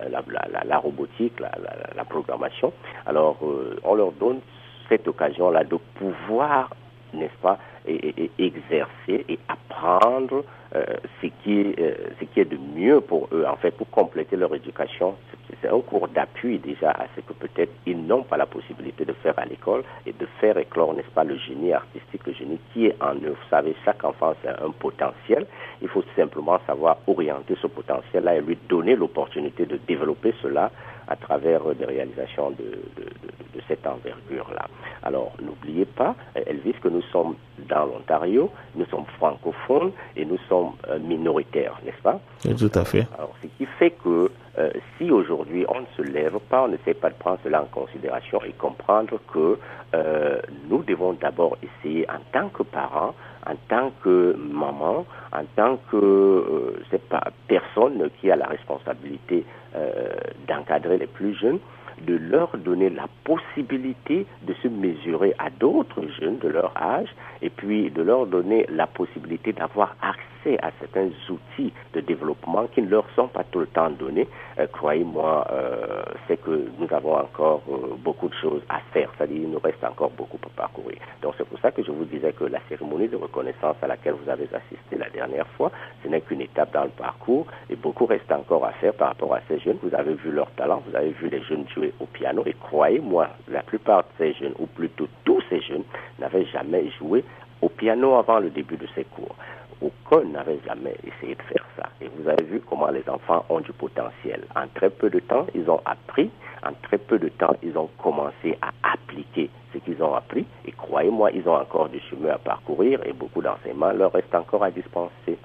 euh, 0.00 0.08
la, 0.08 0.78
robotique, 0.78 1.40
la, 1.40 2.04
programmation. 2.04 2.72
Alors, 3.06 3.38
euh, 3.42 3.78
on 3.82 3.94
leur 3.94 4.12
donne 4.12 4.40
cette 4.88 5.06
occasion-là 5.08 5.64
de 5.64 5.76
pouvoir, 5.94 6.70
n'est-ce 7.12 7.42
pas, 7.42 7.58
et, 7.86 8.30
exercer 8.38 9.24
et 9.28 9.38
apprendre 9.48 10.44
euh, 10.74 10.84
ce, 11.20 11.26
qui 11.42 11.60
est, 11.60 11.80
euh, 11.80 11.94
ce 12.20 12.24
qui 12.26 12.40
est 12.40 12.44
de 12.44 12.58
mieux 12.76 13.00
pour 13.00 13.28
eux, 13.32 13.44
en 13.46 13.56
fait, 13.56 13.72
pour 13.72 13.90
compléter 13.90 14.36
leur 14.36 14.54
éducation. 14.54 15.14
C'est 15.60 15.68
un 15.68 15.80
cours 15.80 16.08
d'appui 16.08 16.58
déjà 16.58 16.90
à 16.90 17.06
ce 17.16 17.20
que 17.20 17.32
peut-être 17.32 17.72
ils 17.84 18.00
n'ont 18.00 18.22
pas 18.22 18.36
la 18.36 18.46
possibilité 18.46 19.04
de 19.04 19.12
faire 19.14 19.34
à 19.36 19.44
l'école 19.44 19.82
et 20.06 20.12
de 20.12 20.26
faire 20.40 20.56
éclore, 20.58 20.94
n'est-ce 20.94 21.10
pas, 21.10 21.24
le 21.24 21.36
génie 21.36 21.72
artistique, 21.72 22.26
le 22.26 22.32
génie 22.32 22.60
qui 22.72 22.86
est 22.86 22.96
en 23.02 23.14
eux. 23.16 23.30
Vous 23.30 23.48
savez, 23.50 23.74
chaque 23.84 24.04
enfant 24.04 24.34
a 24.46 24.64
un 24.64 24.70
potentiel. 24.70 25.46
Il 25.82 25.88
faut 25.88 26.04
simplement 26.16 26.60
savoir 26.66 26.98
orienter 27.06 27.56
ce 27.60 27.66
potentiel-là 27.66 28.36
et 28.36 28.40
lui 28.40 28.56
donner 28.68 28.94
l'opportunité 28.94 29.66
de 29.66 29.78
développer 29.88 30.34
cela 30.40 30.70
à 31.10 31.16
travers 31.16 31.62
des 31.74 31.84
réalisations 31.84 32.50
de, 32.50 32.64
de, 32.96 33.04
de, 33.04 33.60
cette 33.68 33.86
envergure-là. 33.86 34.66
Alors, 35.02 35.32
n'oubliez 35.42 35.84
pas, 35.84 36.14
Elvis, 36.34 36.74
que 36.82 36.88
nous 36.88 37.02
sommes 37.12 37.34
dans 37.68 37.84
l'Ontario, 37.84 38.50
nous 38.74 38.86
sommes 38.86 39.04
francophones 39.18 39.92
et 40.16 40.24
nous 40.24 40.38
sommes 40.48 40.72
euh, 40.88 40.98
minoritaires, 40.98 41.78
n'est-ce 41.84 42.02
pas? 42.02 42.20
Tout 42.42 42.72
à 42.74 42.84
fait. 42.84 43.06
Alors, 43.16 43.34
ce 43.42 43.48
qui 43.58 43.66
fait 43.78 43.90
que 43.90 44.30
euh, 44.58 44.70
si 44.98 45.10
aujourd'hui 45.10 45.64
on 45.68 45.80
ne 45.80 45.86
se 45.96 46.02
lève 46.02 46.38
pas, 46.48 46.64
on 46.64 46.68
n'essaie 46.68 46.94
pas 46.94 47.10
de 47.10 47.14
prendre 47.14 47.38
cela 47.44 47.62
en 47.62 47.66
considération 47.66 48.40
et 48.44 48.52
comprendre 48.52 49.18
que 49.32 49.58
euh, 49.94 50.40
nous 50.68 50.82
devons 50.82 51.12
d'abord 51.12 51.56
essayer 51.62 52.08
en 52.10 52.20
tant 52.32 52.48
que 52.48 52.62
parents, 52.62 53.14
en 53.46 53.54
tant 53.68 53.92
que 54.02 54.36
maman, 54.36 55.06
en 55.32 55.44
tant 55.56 55.78
que 55.90 55.96
euh, 55.96 56.98
pas 57.08 57.24
personne 57.48 58.10
qui 58.20 58.30
a 58.30 58.36
la 58.36 58.46
responsabilité 58.46 59.44
euh, 59.74 60.08
d'encadrer 60.48 60.98
les 60.98 61.06
plus 61.06 61.34
jeunes, 61.34 61.58
de 62.06 62.16
leur 62.16 62.56
donner 62.56 62.88
la 62.90 63.06
possibilité 63.24 64.26
de 64.42 64.54
se 64.62 64.68
mesurer 64.68 65.34
à 65.38 65.50
d'autres 65.50 66.02
jeunes 66.18 66.38
de 66.38 66.48
leur 66.48 66.72
âge 66.76 67.08
et 67.42 67.50
puis 67.50 67.90
de 67.90 68.02
leur 68.02 68.26
donner 68.26 68.66
la 68.70 68.86
possibilité 68.86 69.52
d'avoir 69.52 69.96
accès 70.00 70.20
à 70.46 70.70
certains 70.80 71.10
outils 71.28 71.72
de 71.92 72.00
développement 72.00 72.66
qui 72.68 72.82
ne 72.82 72.88
leur 72.88 73.04
sont 73.14 73.28
pas 73.28 73.44
tout 73.44 73.60
le 73.60 73.66
temps 73.66 73.90
donnés. 73.90 74.28
Euh, 74.58 74.66
croyez-moi, 74.66 75.46
euh, 75.52 76.02
c'est 76.26 76.40
que 76.40 76.68
nous 76.78 76.88
avons 76.90 77.16
encore 77.16 77.62
euh, 77.70 77.94
beaucoup 77.98 78.28
de 78.28 78.34
choses 78.34 78.62
à 78.68 78.80
faire. 78.92 79.10
C'est-à-dire, 79.16 79.42
il 79.42 79.50
nous 79.50 79.58
reste 79.58 79.82
encore 79.84 80.10
beaucoup 80.10 80.38
à 80.44 80.48
parcourir. 80.56 80.98
Donc, 81.22 81.34
c'est 81.36 81.46
pour 81.46 81.58
ça 81.60 81.70
que 81.70 81.82
je 81.82 81.90
vous 81.90 82.04
disais 82.04 82.32
que 82.32 82.44
la 82.44 82.60
cérémonie 82.68 83.08
de 83.08 83.16
reconnaissance 83.16 83.76
à 83.82 83.86
laquelle 83.86 84.14
vous 84.14 84.30
avez 84.30 84.48
assisté 84.52 84.96
la 84.96 85.10
dernière 85.10 85.46
fois, 85.56 85.70
ce 86.02 86.08
n'est 86.08 86.20
qu'une 86.20 86.40
étape 86.40 86.72
dans 86.72 86.84
le 86.84 86.90
parcours 86.90 87.46
et 87.68 87.76
beaucoup 87.76 88.06
reste 88.06 88.30
encore 88.32 88.64
à 88.64 88.72
faire 88.72 88.94
par 88.94 89.08
rapport 89.08 89.34
à 89.34 89.40
ces 89.48 89.58
jeunes. 89.58 89.78
Vous 89.82 89.94
avez 89.94 90.14
vu 90.14 90.30
leur 90.30 90.50
talent, 90.52 90.82
vous 90.86 90.96
avez 90.96 91.10
vu 91.10 91.28
les 91.28 91.42
jeunes 91.42 91.66
jouer 91.68 91.92
au 92.00 92.06
piano 92.06 92.42
et 92.46 92.54
croyez-moi, 92.54 93.28
la 93.48 93.62
plupart 93.62 94.02
de 94.02 94.08
ces 94.18 94.32
jeunes, 94.34 94.54
ou 94.58 94.66
plutôt 94.66 95.08
tous 95.24 95.42
ces 95.48 95.60
jeunes, 95.60 95.84
n'avaient 96.18 96.46
jamais 96.46 96.90
joué 96.98 97.24
au 97.62 97.68
piano 97.68 98.14
avant 98.14 98.38
le 98.38 98.50
début 98.50 98.76
de 98.76 98.86
ces 98.94 99.04
cours 99.04 99.36
aucun 99.80 100.24
n'avait 100.24 100.60
jamais 100.66 100.94
essayé 101.04 101.34
de 101.34 101.42
faire 101.42 101.64
ça. 101.76 101.88
Et 102.00 102.08
vous 102.08 102.28
avez 102.28 102.44
vu 102.44 102.60
comment 102.68 102.90
les 102.90 103.08
enfants 103.08 103.44
ont 103.48 103.60
du 103.60 103.72
potentiel. 103.72 104.44
En 104.54 104.66
très 104.74 104.90
peu 104.90 105.10
de 105.10 105.20
temps, 105.20 105.46
ils 105.54 105.68
ont 105.70 105.80
appris. 105.84 106.30
En 106.62 106.72
très 106.82 106.98
peu 106.98 107.18
de 107.18 107.28
temps, 107.28 107.54
ils 107.62 107.76
ont 107.78 107.88
commencé 108.02 108.58
à 108.62 108.70
appliquer 108.92 109.50
ce 109.72 109.78
qu'ils 109.78 110.02
ont 110.02 110.14
appris. 110.14 110.44
Et 110.66 110.72
croyez-moi, 110.72 111.30
ils 111.32 111.48
ont 111.48 111.56
encore 111.56 111.88
du 111.88 112.00
chemin 112.00 112.30
à 112.30 112.38
parcourir 112.38 113.00
et 113.06 113.12
beaucoup 113.12 113.42
d'enseignements 113.42 113.92
leur 113.92 114.12
restent 114.12 114.34
encore 114.34 114.64
à 114.64 114.70
dispenser 114.70 115.38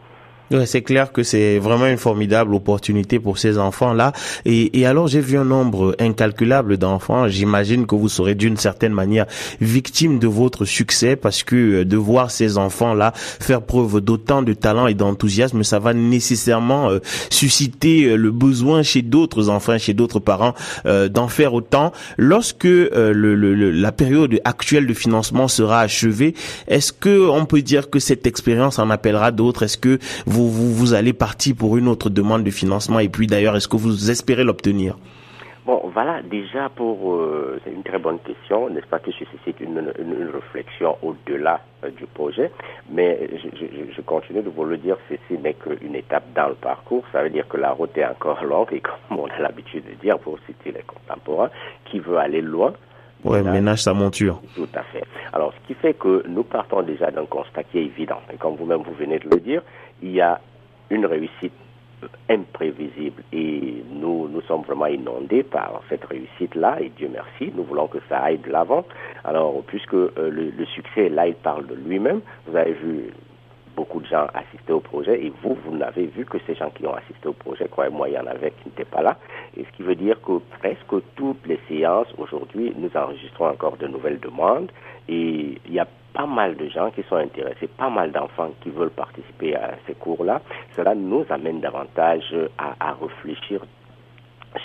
c'est 0.66 0.82
clair 0.82 1.12
que 1.12 1.24
c'est 1.24 1.60
vraiment 1.60 1.88
une 1.88 1.98
formidable 1.98 2.54
opportunité 2.54 3.20
pour 3.20 3.38
ces 3.38 3.58
enfants-là. 3.58 4.14
Et, 4.46 4.80
et, 4.80 4.86
alors, 4.86 5.08
j'ai 5.08 5.20
vu 5.20 5.38
un 5.38 5.46
nombre 5.46 5.96
incalculable 6.00 6.78
d'enfants. 6.78 7.28
J'imagine 7.28 7.88
que 7.88 7.96
vous 7.96 8.10
serez 8.10 8.36
d'une 8.36 8.58
certaine 8.58 8.94
manière 8.94 9.26
victime 9.60 10.20
de 10.20 10.28
votre 10.28 10.66
succès 10.66 11.16
parce 11.16 11.44
que 11.44 11.56
euh, 11.56 11.86
de 11.86 11.98
voir 11.98 12.32
ces 12.32 12.58
enfants-là 12.58 13.14
faire 13.16 13.62
preuve 13.62 14.02
d'autant 14.02 14.42
de 14.42 14.54
talent 14.54 14.88
et 14.88 14.94
d'enthousiasme, 14.94 15.64
ça 15.64 15.80
va 15.80 15.94
nécessairement 15.94 16.90
euh, 16.90 17.00
susciter 17.30 18.06
euh, 18.06 18.16
le 18.16 18.32
besoin 18.32 18.84
chez 18.84 19.02
d'autres 19.02 19.50
enfants, 19.50 19.78
chez 19.78 19.94
d'autres 19.94 20.20
parents 20.20 20.54
d'en 20.86 21.28
faire 21.28 21.54
autant. 21.54 21.92
Lorsque 22.18 22.64
le, 22.64 23.36
la 23.36 23.92
période 23.92 24.40
actuelle 24.44 24.88
de 24.88 24.94
financement 24.94 25.48
sera 25.48 25.82
achevée, 25.82 26.34
est-ce 26.68 26.94
que 26.94 27.28
on 27.30 27.46
peut 27.46 27.62
dire 27.62 27.90
que 27.90 28.00
cette 28.00 28.28
expérience 28.28 28.80
en 28.80 28.90
appellera 28.90 29.32
d'autres? 29.32 29.64
Est-ce 29.64 29.78
que 29.78 30.00
vous, 30.44 30.94
allez 30.94 31.14
partir 31.14 31.56
pour 31.56 31.78
une 31.78 31.88
autre 31.88 32.10
demande 32.10 32.44
de 32.44 32.52
financement 32.52 33.00
et 33.00 33.10
puis 33.10 33.28
d'ailleurs, 33.28 33.56
est-ce 33.56 33.68
que 33.68 33.78
vous 33.78 34.12
espérez 34.12 34.44
l'obtenir? 34.44 34.98
Bon, 35.66 35.82
voilà, 35.92 36.22
déjà 36.22 36.70
pour, 36.70 37.16
euh, 37.16 37.60
c'est 37.64 37.72
une 37.72 37.82
très 37.82 37.98
bonne 37.98 38.20
question, 38.20 38.70
n'est-ce 38.70 38.86
pas 38.86 39.00
que 39.00 39.10
je 39.10 39.26
suscite 39.26 39.60
une, 39.60 39.92
une, 39.98 40.30
réflexion 40.32 40.96
au-delà 41.02 41.60
euh, 41.84 41.90
du 41.90 42.06
projet, 42.06 42.52
mais 42.92 43.28
je, 43.32 43.66
je, 43.92 44.02
continue 44.02 44.44
de 44.44 44.50
vous 44.50 44.64
le 44.64 44.78
dire, 44.78 44.96
ceci 45.10 45.42
n'est 45.42 45.56
qu'une 45.56 45.96
étape 45.96 46.26
dans 46.36 46.50
le 46.50 46.54
parcours, 46.54 47.04
ça 47.12 47.24
veut 47.24 47.32
dire 47.32 47.48
que 47.48 47.58
la 47.58 47.72
route 47.72 47.98
est 47.98 48.06
encore 48.06 48.44
longue 48.44 48.68
et 48.74 48.80
comme 48.80 49.18
on 49.18 49.26
a 49.26 49.40
l'habitude 49.40 49.86
de 49.90 49.96
dire 49.96 50.20
pour 50.20 50.38
citer 50.46 50.72
les 50.72 50.84
contemporains, 50.84 51.50
qui 51.86 51.98
veut 51.98 52.18
aller 52.18 52.42
loin, 52.42 52.74
Ouais, 53.26 53.42
ménage 53.42 53.82
sa 53.82 53.94
monture. 53.94 54.40
Tout 54.54 54.68
à 54.76 54.84
fait. 54.84 55.04
Alors, 55.36 55.54
ce 55.54 55.68
qui 55.68 55.74
fait 55.74 55.94
que 55.94 56.24
nous 56.28 56.44
partons 56.44 56.82
déjà 56.82 57.12
d'un 57.12 57.26
constat 57.26 57.64
qui 57.64 57.80
est 57.80 57.84
évident. 57.84 58.22
Et 58.34 58.38
comme 58.38 58.56
vous-même 58.56 58.82
vous 58.84 58.94
venez 58.94 59.20
de 59.20 59.30
le 59.30 59.42
dire, 59.42 59.62
il 60.02 60.12
y 60.12 60.22
a 60.22 60.40
une 60.90 61.06
réussite 61.06 61.52
imprévisible 62.30 63.22
et 63.34 63.84
nous, 63.92 64.30
nous 64.30 64.42
sommes 64.44 64.62
vraiment 64.62 64.86
inondés 64.86 65.44
par 65.44 65.82
cette 65.90 66.06
réussite-là 66.06 66.78
et 66.82 66.90
Dieu 66.90 67.10
merci, 67.12 67.52
nous 67.56 67.64
voulons 67.64 67.88
que 67.88 67.98
ça 68.08 68.20
aille 68.20 68.38
de 68.38 68.50
l'avant. 68.50 68.86
Alors, 69.26 69.62
puisque 69.68 69.94
euh, 69.94 70.12
le, 70.16 70.52
le, 70.52 70.66
succès 70.68 71.10
là, 71.10 71.28
il 71.28 71.36
parle 71.36 71.68
de 71.68 71.76
lui-même, 71.76 72.22
vous 72.48 72.56
avez 72.56 72.74
vu 72.74 73.12
beaucoup 73.76 74.00
de 74.00 74.08
gens 74.08 74.28
assister 74.34 74.74
au 74.74 74.80
projet 74.80 75.24
et 75.24 75.32
vous, 75.44 75.58
vous 75.66 75.76
n'avez 75.76 76.06
vu 76.08 76.26
que 76.26 76.38
ces 76.46 76.56
gens 76.56 76.70
qui 76.70 76.86
ont 76.86 76.96
assisté 76.96 77.28
au 77.28 77.34
projet. 77.34 77.68
Croyez-moi, 77.70 78.10
il 78.10 78.16
y 78.16 78.20
en 78.20 78.28
avait 78.28 78.52
qui 78.52 78.70
n'étaient 78.70 78.86
pas 78.86 79.02
là. 79.02 79.18
Et 79.58 79.64
ce 79.66 79.78
qui 79.78 79.84
veut 79.84 79.96
dire 79.96 80.20
que 80.22 80.40
presque 80.60 81.04
toutes 81.16 81.46
les 81.46 81.60
séances 81.68 82.08
aujourd'hui, 82.18 82.74
nous 82.78 82.90
enregistrons 82.96 83.50
encore 83.50 83.78
de 83.78 83.88
nouvelles 83.88 84.20
demandes 84.20 84.72
et 85.08 85.58
il 85.66 85.74
y 85.74 85.80
a 85.80 85.88
pas 86.14 86.26
mal 86.26 86.56
de 86.56 86.68
gens 86.70 86.92
qui 86.92 87.04
sont 87.04 87.18
intéressés, 87.18 87.68
pas 87.68 87.90
mal 87.90 88.12
d'enfants 88.12 88.52
qui 88.62 88.70
veulent 88.70 88.90
participer 88.90 89.56
à 89.56 89.76
ces 89.86 89.94
cours-là. 89.94 90.42
Cela 90.76 90.96
nous 90.96 91.26
amène 91.30 91.60
davantage 91.60 92.34
à, 92.58 92.76
à 92.80 92.94
réfléchir 92.94 93.62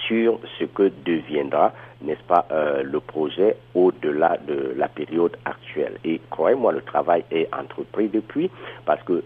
sur 0.07 0.39
ce 0.59 0.65
que 0.65 0.93
deviendra, 1.05 1.73
n'est-ce 2.03 2.23
pas, 2.25 2.47
euh, 2.51 2.83
le 2.83 3.01
projet 3.01 3.57
au-delà 3.75 4.39
de 4.47 4.75
la 4.77 4.89
période 4.89 5.37
actuelle. 5.45 5.99
Et 6.05 6.21
croyez-moi, 6.31 6.73
le 6.73 6.83
travail 6.83 7.25
est 7.31 7.49
entrepris 7.55 8.09
depuis 8.09 8.51
parce 8.87 9.03
que 9.03 9.23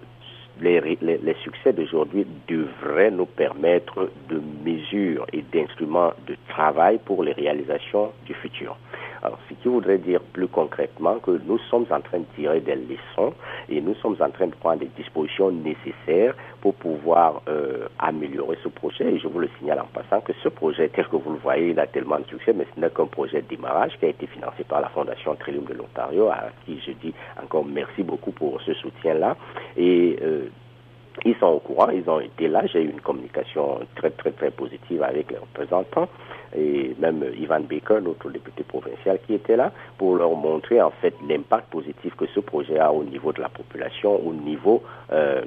les, 0.61 0.81
les, 0.81 1.19
les 1.19 1.37
succès 1.43 1.73
d'aujourd'hui 1.73 2.27
devraient 2.49 3.11
nous 3.11 3.27
permettre 3.27 4.11
de 4.29 4.41
mesures 4.65 5.27
et 5.33 5.43
d'instruments 5.53 6.13
de 6.27 6.37
travail 6.49 6.99
pour 7.05 7.23
les 7.25 7.33
réalisations 7.33 8.13
du 8.27 8.35
futur. 8.35 8.77
Alors, 9.25 9.39
ce 9.49 9.55
qui 9.55 9.69
voudrait 9.69 9.97
dire 9.97 10.21
plus 10.21 10.49
concrètement 10.49 11.19
que 11.19 11.41
nous 11.47 11.59
sommes 11.71 11.87
en 11.91 12.01
train 12.03 12.19
de 12.19 12.27
tirer 12.37 12.61
des 12.61 12.75
leçons 12.77 13.33
et 13.71 13.81
nous 13.81 13.95
sommes 13.95 14.17
en 14.21 14.29
train 14.29 14.49
de 14.49 14.55
prendre 14.55 14.81
des 14.81 14.91
dispositions 14.99 15.51
nécessaires 15.51 16.35
pour 16.61 16.75
pouvoir 16.75 17.41
euh, 17.49 17.89
améliorer 17.99 18.59
ce 18.63 18.69
projet. 18.69 19.15
Et 19.15 19.19
je 19.19 19.27
vous 19.27 19.39
le 19.39 19.49
signale 19.59 19.81
en 19.81 19.87
passant 19.87 20.21
que 20.21 20.35
ce 20.43 20.51
projet, 20.51 20.91
tel 20.91 21.09
que 21.09 21.17
vous 21.17 21.33
le 21.33 21.39
voyez, 21.39 21.71
il 21.71 21.81
a 21.81 21.87
tellement 21.87 22.19
de 22.19 22.27
succès, 22.27 22.53
mais 22.53 22.67
ce 22.75 22.79
n'est 22.79 22.91
qu'un 22.91 23.07
projet 23.07 23.41
de 23.41 23.49
démarrage 23.49 23.97
qui 23.99 24.05
a 24.05 24.09
été 24.09 24.27
financé 24.27 24.63
par 24.65 24.83
la 24.83 24.91
Fondation 24.91 25.35
Trillium 25.37 25.65
de 25.65 25.73
l'Ontario, 25.73 26.29
à 26.29 26.51
qui 26.67 26.79
je 26.87 26.93
dis 26.93 27.15
encore 27.43 27.65
merci 27.65 28.03
beaucoup 28.03 28.31
pour 28.33 28.61
ce 28.61 28.75
soutien-là. 28.75 29.39
Euh, 29.79 30.49
ils 31.25 31.37
sont 31.37 31.47
au 31.47 31.59
courant, 31.61 31.91
ils 31.91 32.09
ont 32.11 32.21
été 32.21 32.49
là. 32.49 32.67
J'ai 32.67 32.83
eu 32.83 32.91
une 32.91 33.01
communication 33.01 33.81
très, 33.95 34.11
très, 34.11 34.33
très 34.33 34.51
positive 34.51 35.03
avec 35.03 35.31
les 35.31 35.39
représentants 35.39 36.09
et 36.57 36.95
même 36.99 37.25
Ivan 37.39 37.61
Baker, 37.61 38.01
notre 38.03 38.31
député 38.31 38.63
provincial, 38.65 39.19
qui 39.27 39.35
était 39.35 39.57
là 39.57 39.73
pour 39.99 40.17
leur 40.17 40.35
montrer 40.35 40.81
en 40.81 40.91
fait 40.91 41.15
l'impact 41.29 41.71
positif 41.71 42.15
que 42.17 42.27
ce 42.27 42.41
projet 42.41 42.79
a 42.79 42.93
au 42.93 43.05
niveau 43.05 43.33
de 43.33 43.41
la 43.41 43.49
population, 43.49 44.15
au 44.27 44.33
niveau 44.33 44.83
euh, 45.13 45.43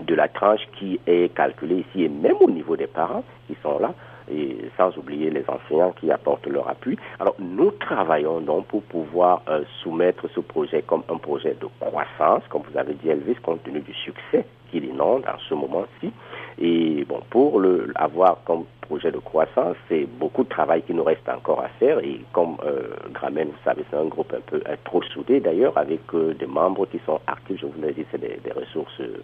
de 0.00 0.14
la 0.14 0.28
tranche 0.28 0.62
qui 0.78 0.98
est 1.06 1.34
calculée 1.34 1.84
ici 1.88 2.04
et 2.04 2.08
même 2.08 2.36
au 2.40 2.50
niveau 2.50 2.76
des 2.76 2.86
parents 2.86 3.24
qui 3.46 3.56
sont 3.62 3.78
là 3.78 3.94
et 4.30 4.56
sans 4.76 4.96
oublier 4.96 5.30
les 5.30 5.44
enseignants 5.48 5.92
qui 5.92 6.10
apportent 6.10 6.46
leur 6.46 6.68
appui. 6.68 6.96
Alors 7.18 7.34
nous 7.38 7.70
travaillons 7.72 8.40
donc 8.40 8.66
pour 8.66 8.82
pouvoir 8.84 9.42
euh, 9.48 9.64
soumettre 9.82 10.28
ce 10.34 10.40
projet 10.40 10.82
comme 10.82 11.02
un 11.10 11.18
projet 11.18 11.56
de 11.60 11.66
croissance, 11.80 12.42
comme 12.48 12.62
vous 12.70 12.78
avez 12.78 12.94
dit 12.94 13.08
Elvis, 13.08 13.34
compte 13.42 13.62
tenu 13.64 13.80
du 13.80 13.92
succès 13.92 14.46
qu'il 14.72 14.84
inonde 14.84 15.22
en 15.26 15.38
ce 15.48 15.54
moment-ci. 15.54 16.10
Et 16.58 17.04
bon, 17.04 17.20
pour 17.30 17.60
le 17.60 17.92
avoir 17.94 18.38
comme 18.44 18.64
projet 18.80 19.12
de 19.12 19.18
croissance, 19.18 19.76
c'est 19.88 20.04
beaucoup 20.04 20.44
de 20.44 20.48
travail 20.48 20.82
qui 20.82 20.92
nous 20.92 21.04
reste 21.04 21.26
encore 21.28 21.60
à 21.60 21.68
faire. 21.78 21.98
Et 22.00 22.20
comme 22.32 22.56
euh, 22.64 22.88
Gramen, 23.12 23.48
vous 23.48 23.64
savez, 23.64 23.84
c'est 23.90 23.96
un 23.96 24.06
groupe 24.06 24.32
un 24.36 24.40
peu 24.40 24.62
trop 24.84 25.02
soudé 25.02 25.40
d'ailleurs, 25.40 25.76
avec 25.78 26.00
euh, 26.14 26.34
des 26.34 26.46
membres 26.46 26.86
qui 26.86 27.00
sont 27.06 27.20
actifs, 27.26 27.60
je 27.60 27.66
vous 27.66 27.80
l'ai 27.80 27.92
dit, 27.92 28.04
c'est 28.10 28.20
des, 28.20 28.38
des, 28.44 28.52
ressources 28.52 29.00
euh, 29.00 29.16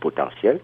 potentielles 0.00 0.60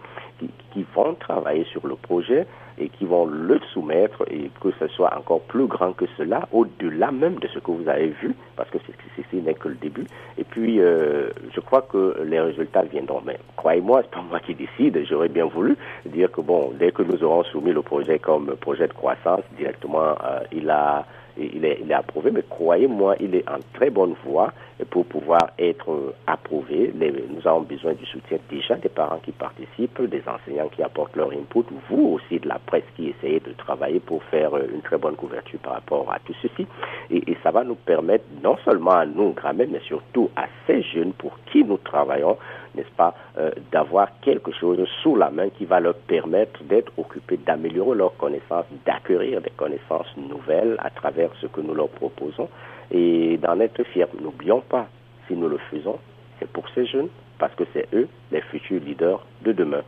qui, 0.73 0.87
vont 0.95 1.15
travailler 1.15 1.65
sur 1.65 1.87
le 1.87 1.95
projet 1.97 2.47
et 2.79 2.89
qui 2.89 3.05
vont 3.05 3.27
le 3.27 3.61
soumettre 3.73 4.25
et 4.31 4.51
que 4.61 4.71
ce 4.79 4.89
soit 4.89 5.17
encore 5.17 5.43
plus 5.43 5.67
grand 5.67 5.93
que 5.93 6.07
cela, 6.17 6.49
au-delà 6.53 7.11
même 7.11 7.37
de 7.37 7.47
ce 7.49 7.59
que 7.59 7.71
vous 7.71 7.89
avez 7.89 8.09
vu, 8.09 8.35
parce 8.57 8.71
que 8.71 8.79
ceci 9.17 9.43
n'est 9.43 9.55
que 9.55 9.69
le 9.69 9.75
début. 9.75 10.07
Et 10.39 10.45
puis, 10.45 10.81
euh, 10.81 11.29
je 11.55 11.61
crois 11.61 11.83
que 11.83 12.23
les 12.25 12.41
résultats 12.41 12.83
viendront. 12.83 13.23
Mais 13.25 13.39
croyez-moi, 13.57 14.03
c'est 14.03 14.11
pas 14.11 14.23
moi 14.23 14.41
qui 14.41 14.55
décide. 14.55 15.05
J'aurais 15.09 15.29
bien 15.29 15.47
voulu 15.47 15.77
dire 16.07 16.31
que 16.31 16.41
bon, 16.41 16.73
dès 16.79 16.93
que 16.93 17.03
nous 17.03 17.23
aurons 17.23 17.45
soumis 17.45 17.73
le 17.73 17.83
projet 17.83 18.19
comme 18.19 18.57
projet 18.57 18.89
de 18.89 18.93
croissance, 18.93 19.43
directement, 19.59 20.15
euh, 20.25 20.41
il 20.53 20.71
a 20.71 21.05
il 21.41 21.65
est, 21.65 21.93
approuvé, 21.93 22.31
mais 22.31 22.45
croyez-moi, 22.49 23.17
il 23.21 23.35
est 23.35 23.49
en 23.49 23.59
très 23.75 23.91
bonne 23.91 24.15
voie 24.25 24.53
pour 24.91 25.05
pouvoir 25.07 25.51
être 25.59 26.15
approuvé. 26.27 26.93
Les, 26.99 27.11
nous 27.11 27.47
avons 27.47 27.63
besoin 27.63 27.95
du 27.95 28.07
soutien 28.07 28.39
déjà 28.49 28.77
des 28.77 28.89
parents 28.89 29.19
qui 29.19 29.33
participent, 29.33 30.03
des 30.03 30.23
enseignants 30.27 30.69
qui 30.69 30.83
apportent 30.83 31.17
leur 31.17 31.31
input, 31.33 31.65
vous 31.89 32.19
aussi 32.19 32.39
de 32.39 32.49
la 32.49 32.59
presse 32.59 32.85
qui 32.97 33.09
essayez 33.09 33.41
de 33.41 33.53
travailler 33.53 34.01
pour 34.01 34.23
faire 34.25 34.57
une 34.57 34.83
très 34.83 34.99
bonne 34.99 35.17
couverture 35.17 35.59
par 35.61 35.75
rapport 35.75 36.11
à 36.13 36.19
tout 36.21 36.35
ceci. 36.43 36.67
Et, 37.11 37.37
ça 37.43 37.51
va 37.51 37.65
nous 37.65 37.75
permettre, 37.75 38.25
non 38.43 38.57
seulement 38.65 38.93
à 38.93 39.07
nous, 39.07 39.33
Grammet, 39.33 39.67
mais 39.67 39.81
surtout 39.81 40.31
à 40.37 40.47
ces 40.67 40.83
jeunes 40.83 41.13
pour 41.15 41.39
qui 41.51 41.65
nous 41.65 41.79
travaillons, 41.79 42.37
n'est-ce 42.75 42.91
pas, 42.97 43.15
euh, 43.39 43.51
d'avoir 43.73 44.09
quelque 44.21 44.53
chose 44.53 44.79
sous 45.03 45.17
la 45.17 45.31
main 45.31 45.49
qui 45.51 45.65
va 45.65 45.81
leur 45.81 45.95
permettre 45.95 46.63
d'être 46.65 46.93
occupés, 46.97 47.39
d'améliorer 47.39 47.97
leurs 47.97 48.17
connaissances, 48.17 48.67
d'acquérir 48.87 49.41
des 49.41 49.51
connaissances 49.51 50.15
nouvelles 50.17 50.77
à 50.79 50.91
travers 50.91 51.31
ce 51.41 51.47
que 51.47 51.61
nous 51.61 51.75
leur 51.75 51.89
proposons 51.89 52.49
et 52.91 53.39
d'en 53.39 53.59
être 53.61 53.83
fiers. 53.85 54.07
N'oublions 54.21 54.61
pas, 54.61 54.87
si 55.27 55.35
nous 55.35 55.49
le 55.49 55.59
faisons, 55.71 55.99
c'est 56.39 56.51
pour 56.51 56.69
ces 56.75 56.87
jeunes, 56.87 57.09
parce 57.39 57.55
que 57.55 57.65
c'est 57.73 57.89
eux 57.95 58.09
les 58.33 58.41
futurs 58.43 58.81
leaders 58.81 59.25
de 59.43 59.53
demain. 59.53 59.83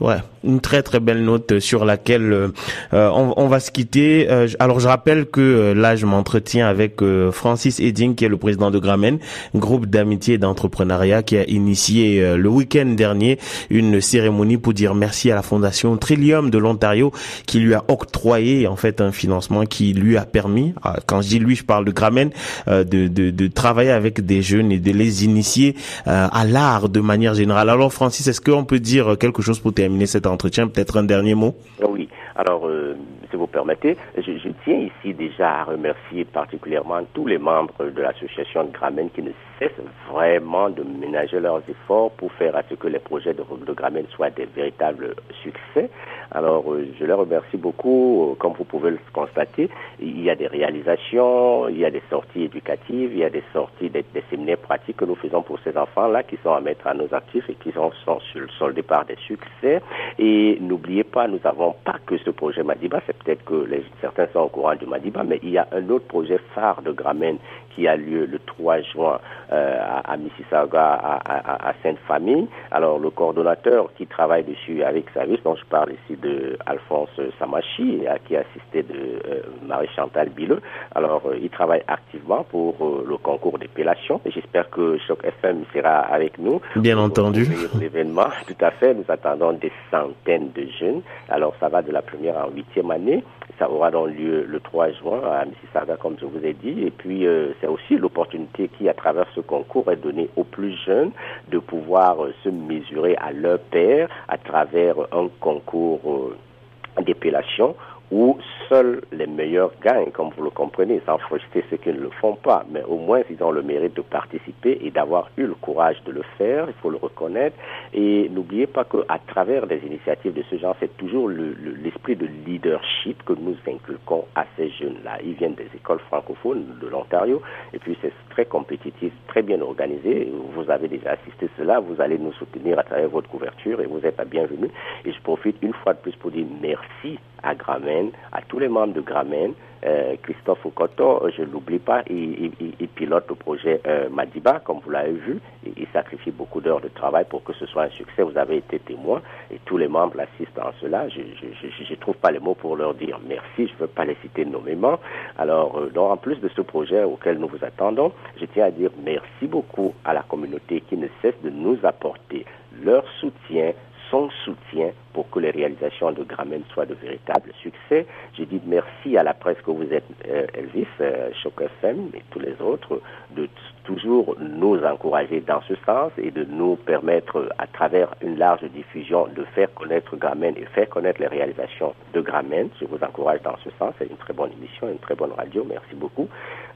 Ouais, 0.00 0.16
une 0.42 0.60
très 0.60 0.82
très 0.82 0.98
belle 0.98 1.24
note 1.24 1.60
sur 1.60 1.84
laquelle 1.84 2.32
euh, 2.32 2.50
on, 2.92 3.32
on, 3.36 3.46
va 3.46 3.60
se 3.60 3.70
quitter. 3.70 4.26
Euh, 4.28 4.48
alors 4.58 4.80
je 4.80 4.88
rappelle 4.88 5.26
que 5.26 5.40
euh, 5.40 5.72
là 5.74 5.94
je 5.94 6.04
m'entretiens 6.04 6.66
avec 6.66 7.00
Francis 7.30 7.78
Edding 7.78 8.16
qui 8.16 8.24
est 8.24 8.28
le 8.28 8.36
président 8.36 8.72
de 8.72 8.80
Gramen, 8.80 9.18
groupe 9.54 9.86
d'amitié 9.86 10.34
et 10.34 10.38
d'entrepreneuriat 10.38 11.22
qui 11.22 11.36
a 11.36 11.48
initié 11.48 12.36
le 12.36 12.48
week-end 12.48 12.86
dernier 12.86 13.38
une 13.70 14.00
cérémonie 14.00 14.58
pour 14.58 14.74
dire 14.74 14.96
merci 14.96 15.30
à 15.30 15.36
la 15.36 15.42
fondation 15.42 15.96
Trillium 15.96 16.50
de 16.50 16.58
l'Ontario 16.58 17.12
qui 17.46 17.60
lui 17.60 17.74
a 17.74 17.84
octroyé 17.86 18.66
en 18.66 18.76
fait 18.76 19.00
un 19.00 19.12
financement 19.12 19.64
qui 19.64 19.92
lui 19.92 20.16
a 20.16 20.24
permis, 20.24 20.74
quand 21.06 21.22
je 21.22 21.28
dis 21.28 21.38
lui 21.38 21.54
je 21.54 21.64
parle 21.64 21.84
de 21.84 21.92
Gramen, 21.92 22.30
de, 22.66 22.82
de, 22.82 23.30
de 23.30 23.46
travailler 23.46 23.90
avec 23.90 24.24
des 24.26 24.42
jeunes 24.42 24.72
et 24.72 24.78
de 24.78 24.90
les 24.90 25.24
initier 25.24 25.76
à 26.06 26.44
l'art 26.44 26.88
de 26.88 27.00
manière 27.00 27.34
générale. 27.34 27.70
Alors 27.70 27.92
Francis, 27.92 28.26
est-ce 28.26 28.40
qu'on 28.40 28.64
peut 28.64 28.80
dire 28.80 29.16
quelque 29.18 29.42
chose 29.42 29.60
pour 29.60 29.72
terminer 29.84 30.06
cet 30.06 30.26
entretien, 30.26 30.66
peut-être 30.66 30.96
un 30.96 31.04
dernier 31.04 31.34
mot? 31.34 31.54
Oui. 31.86 32.08
Alors, 32.36 32.66
euh, 32.66 32.96
si 33.34 33.38
vous 33.38 33.48
permettez, 33.48 33.96
je, 34.16 34.48
tiens 34.62 34.78
ici 34.78 35.12
déjà 35.12 35.62
à 35.62 35.64
remercier 35.64 36.24
particulièrement 36.24 37.00
tous 37.14 37.26
les 37.26 37.38
membres 37.38 37.74
de 37.84 38.00
l'association 38.00 38.62
de 38.62 38.70
Gramen 38.70 39.10
qui 39.10 39.22
ne 39.22 39.32
cessent 39.58 39.72
vraiment 40.08 40.70
de 40.70 40.84
ménager 40.84 41.40
leurs 41.40 41.62
efforts 41.68 42.12
pour 42.12 42.30
faire 42.34 42.54
à 42.54 42.62
ce 42.70 42.76
que 42.76 42.86
les 42.86 43.00
projets 43.00 43.34
de, 43.34 43.42
de 43.42 43.72
Gramen 43.72 44.06
soient 44.14 44.30
des 44.30 44.44
véritables 44.44 45.16
succès. 45.42 45.90
Alors, 46.30 46.72
euh, 46.72 46.86
je 46.98 47.04
les 47.04 47.12
remercie 47.12 47.56
beaucoup. 47.56 48.36
Comme 48.38 48.52
vous 48.52 48.64
pouvez 48.64 48.92
le 48.92 48.98
constater, 49.12 49.68
il 50.00 50.22
y 50.22 50.30
a 50.30 50.36
des 50.36 50.46
réalisations, 50.46 51.68
il 51.68 51.78
y 51.78 51.84
a 51.84 51.90
des 51.90 52.02
sorties 52.10 52.44
éducatives, 52.44 53.10
il 53.12 53.18
y 53.18 53.24
a 53.24 53.30
des 53.30 53.42
sorties, 53.52 53.90
des, 53.90 54.04
séminaires 54.30 54.58
pratiques 54.58 54.96
que 54.96 55.04
nous 55.04 55.16
faisons 55.16 55.42
pour 55.42 55.58
ces 55.64 55.76
enfants-là 55.76 56.22
qui 56.22 56.38
sont 56.42 56.52
à 56.52 56.60
mettre 56.60 56.86
à 56.86 56.94
nos 56.94 57.12
actifs 57.12 57.48
et 57.48 57.54
qui 57.54 57.72
sont, 57.72 57.90
sur, 58.04 58.50
sur 58.52 58.68
le 58.68 58.74
départ 58.74 59.04
des 59.04 59.16
succès. 59.26 59.82
Et 60.18 60.58
n'oubliez 60.60 61.04
pas, 61.04 61.26
nous 61.26 61.40
n'avons 61.42 61.74
pas 61.84 61.93
que 62.04 62.18
ce 62.18 62.30
projet 62.30 62.62
Madiba, 62.62 63.00
c'est 63.06 63.16
peut-être 63.16 63.44
que 63.44 63.66
les, 63.66 63.84
certains 64.00 64.26
sont 64.32 64.40
au 64.40 64.48
courant 64.48 64.74
du 64.74 64.86
Madiba, 64.86 65.22
mais 65.24 65.40
il 65.42 65.50
y 65.50 65.58
a 65.58 65.66
un 65.72 65.88
autre 65.90 66.06
projet 66.06 66.38
phare 66.54 66.82
de 66.82 66.92
Gramen 66.92 67.38
qui 67.74 67.86
a 67.88 67.96
lieu 67.96 68.26
le 68.26 68.38
3 68.38 68.80
juin 68.82 69.18
euh, 69.52 69.78
à, 69.80 70.12
à, 70.12 70.16
Mississauga, 70.16 70.82
à, 70.82 71.16
à, 71.16 71.68
à 71.70 71.74
Sainte-Famille. 71.82 72.46
Alors, 72.70 72.98
le 72.98 73.10
coordonnateur 73.10 73.90
qui 73.96 74.06
travaille 74.06 74.44
dessus 74.44 74.82
avec 74.82 75.10
service, 75.10 75.42
dont 75.44 75.56
je 75.56 75.64
parle 75.64 75.92
ici 75.92 76.18
de 76.20 76.56
Alphonse 76.66 77.10
Samachi, 77.38 78.02
qui 78.26 78.34
est 78.34 78.38
assisté 78.38 78.82
de 78.82 79.20
euh, 79.28 79.42
Marie-Chantal 79.66 80.30
Billeux. 80.30 80.60
Alors, 80.94 81.22
euh, 81.26 81.38
il 81.40 81.50
travaille 81.50 81.82
activement 81.86 82.44
pour 82.44 82.74
le 83.06 83.16
concours 83.16 83.58
d'épellation. 83.58 84.20
J'espère 84.26 84.70
que 84.70 84.98
Choc 85.06 85.24
FM 85.24 85.64
sera 85.72 86.00
avec 86.00 86.38
nous. 86.38 86.60
Bien 86.76 86.98
entendu. 86.98 87.46
L'événement, 87.78 88.28
tout 88.46 88.64
à 88.64 88.70
fait. 88.70 88.94
Nous 88.94 89.04
attendons 89.08 89.52
des 89.52 89.72
centaines 89.90 90.50
de 90.52 90.66
jeunes. 90.78 91.02
Alors, 91.28 91.54
ça 91.60 91.68
va 91.68 91.82
de 91.82 91.92
la 91.92 92.02
première 92.02 92.36
en 92.36 92.50
huitième 92.50 92.90
année. 92.90 93.22
Ça 93.58 93.70
aura 93.70 93.90
donc 93.90 94.08
lieu 94.08 94.44
le 94.48 94.60
3 94.60 94.90
juin 94.92 95.20
à 95.22 95.44
Mississauga, 95.44 95.96
comme 95.96 96.16
je 96.20 96.26
vous 96.26 96.44
ai 96.44 96.54
dit. 96.54 96.82
Et 96.82 96.90
puis, 96.90 97.26
euh, 97.26 97.52
c'est 97.60 97.68
aussi 97.68 97.96
l'opportunité 97.96 98.68
qui, 98.68 98.88
à 98.88 98.94
travers 98.94 99.26
ce 99.34 99.40
concours, 99.40 99.90
est 99.92 99.96
donnée 99.96 100.28
aux 100.36 100.44
plus 100.44 100.76
jeunes 100.84 101.12
de 101.50 101.58
pouvoir 101.58 102.24
euh, 102.24 102.34
se 102.42 102.48
mesurer 102.48 103.16
à 103.16 103.32
leur 103.32 103.60
père 103.60 104.08
à 104.28 104.38
travers 104.38 104.96
un 105.12 105.28
concours 105.40 106.00
euh, 106.04 107.02
d'épellation 107.02 107.76
où 108.10 108.38
seuls 108.68 109.02
les 109.12 109.26
meilleurs 109.26 109.72
gagnent, 109.82 110.10
comme 110.10 110.30
vous 110.36 110.44
le 110.44 110.50
comprenez, 110.50 111.00
sans 111.06 111.18
frustrer 111.18 111.64
ceux 111.70 111.76
qui 111.76 111.88
ne 111.88 112.00
le 112.00 112.10
font 112.10 112.34
pas. 112.34 112.64
Mais 112.70 112.82
au 112.84 112.98
moins, 112.98 113.22
ils 113.30 113.42
ont 113.42 113.50
le 113.50 113.62
mérite 113.62 113.96
de 113.96 114.02
participer 114.02 114.78
et 114.82 114.90
d'avoir 114.90 115.30
eu 115.36 115.46
le 115.46 115.54
courage 115.54 116.02
de 116.04 116.12
le 116.12 116.22
faire, 116.38 116.66
il 116.68 116.74
faut 116.74 116.90
le 116.90 116.96
reconnaître. 116.96 117.56
Et 117.92 118.28
n'oubliez 118.28 118.66
pas 118.66 118.84
qu'à 118.84 119.18
travers 119.26 119.66
des 119.66 119.78
initiatives 119.78 120.34
de 120.34 120.42
ce 120.50 120.56
genre, 120.56 120.76
c'est 120.80 120.96
toujours 120.96 121.28
l'esprit 121.28 122.14
le, 122.14 122.26
le, 122.26 122.32
de 122.32 122.50
leadership 122.50 123.22
que 123.24 123.32
nous 123.32 123.56
inculquons 123.66 124.26
à 124.34 124.44
ces 124.56 124.70
jeunes-là. 124.70 125.18
Ils 125.24 125.34
viennent 125.34 125.54
des 125.54 125.68
écoles 125.74 126.00
francophones 126.08 126.78
de 126.80 126.86
l'Ontario, 126.88 127.40
et 127.72 127.78
puis 127.78 127.96
c'est 128.02 128.12
très 128.30 128.44
compétitif, 128.44 129.12
très 129.28 129.42
bien 129.42 129.60
organisé. 129.60 130.30
Vous 130.54 130.70
avez 130.70 130.88
déjà 130.88 131.12
assisté 131.12 131.48
cela, 131.56 131.80
vous 131.80 132.00
allez 132.00 132.18
nous 132.18 132.32
soutenir 132.34 132.78
à 132.78 132.82
travers 132.82 133.08
votre 133.08 133.28
couverture, 133.28 133.80
et 133.80 133.86
vous 133.86 134.04
êtes 134.04 134.18
la 134.18 134.24
bienvenue. 134.24 134.70
Et 135.04 135.12
je 135.12 135.20
profite 135.22 135.56
une 135.62 135.72
fois 135.72 135.94
de 135.94 135.98
plus 135.98 136.16
pour 136.16 136.30
dire 136.30 136.46
merci 136.60 137.18
à 137.44 137.54
Gramen, 137.54 138.10
à 138.32 138.40
tous 138.42 138.58
les 138.58 138.68
membres 138.68 138.94
de 138.94 139.00
Gramen. 139.00 139.52
Euh, 139.86 140.16
Christophe 140.22 140.64
Okoto, 140.64 141.28
je 141.36 141.42
ne 141.42 141.48
l'oublie 141.48 141.78
pas, 141.78 142.02
il, 142.08 142.52
il, 142.58 142.74
il, 142.80 142.88
pilote 142.88 143.26
le 143.28 143.34
projet 143.34 143.82
euh, 143.86 144.08
Madiba, 144.08 144.60
comme 144.60 144.78
vous 144.82 144.90
l'avez 144.90 145.12
vu. 145.12 145.40
Il, 145.76 145.86
sacrifie 145.92 146.30
beaucoup 146.30 146.62
d'heures 146.62 146.80
de 146.80 146.88
travail 146.88 147.26
pour 147.28 147.44
que 147.44 147.52
ce 147.52 147.66
soit 147.66 147.82
un 147.82 147.90
succès. 147.90 148.22
Vous 148.22 148.38
avez 148.38 148.56
été 148.56 148.78
témoin 148.78 149.20
et 149.50 149.58
tous 149.66 149.76
les 149.76 149.86
membres 149.86 150.16
l'assistent 150.16 150.58
en 150.58 150.72
cela. 150.80 151.08
Je 151.10 151.20
ne 151.20 151.96
trouve 151.96 152.16
pas 152.16 152.30
les 152.30 152.38
mots 152.38 152.54
pour 152.54 152.76
leur 152.76 152.94
dire 152.94 153.20
merci. 153.28 153.66
Je 153.68 153.74
ne 153.74 153.78
veux 153.80 153.86
pas 153.86 154.06
les 154.06 154.16
citer 154.22 154.46
nommément. 154.46 154.98
Alors, 155.36 155.78
euh, 155.78 155.98
en 155.98 156.16
plus 156.16 156.40
de 156.40 156.48
ce 156.48 156.62
projet 156.62 157.04
auquel 157.04 157.36
nous 157.38 157.48
vous 157.48 157.62
attendons, 157.62 158.10
je 158.40 158.46
tiens 158.46 158.64
à 158.66 158.70
dire 158.70 158.90
merci 159.04 159.46
beaucoup 159.46 159.92
à 160.06 160.14
la 160.14 160.22
communauté 160.22 160.80
qui 160.80 160.96
ne 160.96 161.08
cesse 161.20 161.38
de 161.42 161.50
nous 161.50 161.78
apporter 161.82 162.46
leur 162.82 163.04
soutien, 163.20 163.72
son 164.14 164.30
soutien 164.44 164.92
pour 165.12 165.28
que 165.30 165.40
les 165.40 165.50
réalisations 165.50 166.12
de 166.12 166.22
Gramen 166.22 166.62
soient 166.72 166.86
de 166.86 166.94
véritables 166.94 167.50
succès. 167.60 168.06
Je 168.38 168.44
dis 168.44 168.60
merci 168.64 169.16
à 169.16 169.24
la 169.24 169.34
presse 169.34 169.56
que 169.66 169.72
vous 169.72 169.92
êtes, 169.92 170.04
euh, 170.28 170.46
Elvis, 170.54 170.86
euh, 171.00 171.30
Choc 171.42 171.60
FM 171.60 172.10
et 172.14 172.22
tous 172.30 172.38
les 172.38 172.54
autres, 172.60 173.00
de 173.32 173.48
toujours 173.84 174.36
nous 174.40 174.82
encourager 174.84 175.40
dans 175.40 175.60
ce 175.62 175.74
sens 175.86 176.10
et 176.18 176.30
de 176.30 176.44
nous 176.44 176.76
permettre, 176.76 177.48
à 177.58 177.66
travers 177.66 178.14
une 178.22 178.36
large 178.36 178.64
diffusion, 178.64 179.28
de 179.28 179.44
faire 179.54 179.72
connaître 179.74 180.16
Gramen 180.16 180.54
et 180.56 180.64
faire 180.66 180.88
connaître 180.88 181.20
les 181.20 181.26
réalisations 181.26 181.94
de 182.12 182.20
Gramen. 182.20 182.68
Je 182.80 182.86
vous 182.86 182.98
encourage 183.02 183.42
dans 183.42 183.56
ce 183.62 183.70
sens. 183.78 183.94
C'est 183.98 184.10
une 184.10 184.16
très 184.16 184.32
bonne 184.32 184.52
émission, 184.52 184.88
une 184.88 184.98
très 184.98 185.14
bonne 185.14 185.32
radio. 185.32 185.64
Merci 185.68 185.94
beaucoup. 185.94 186.28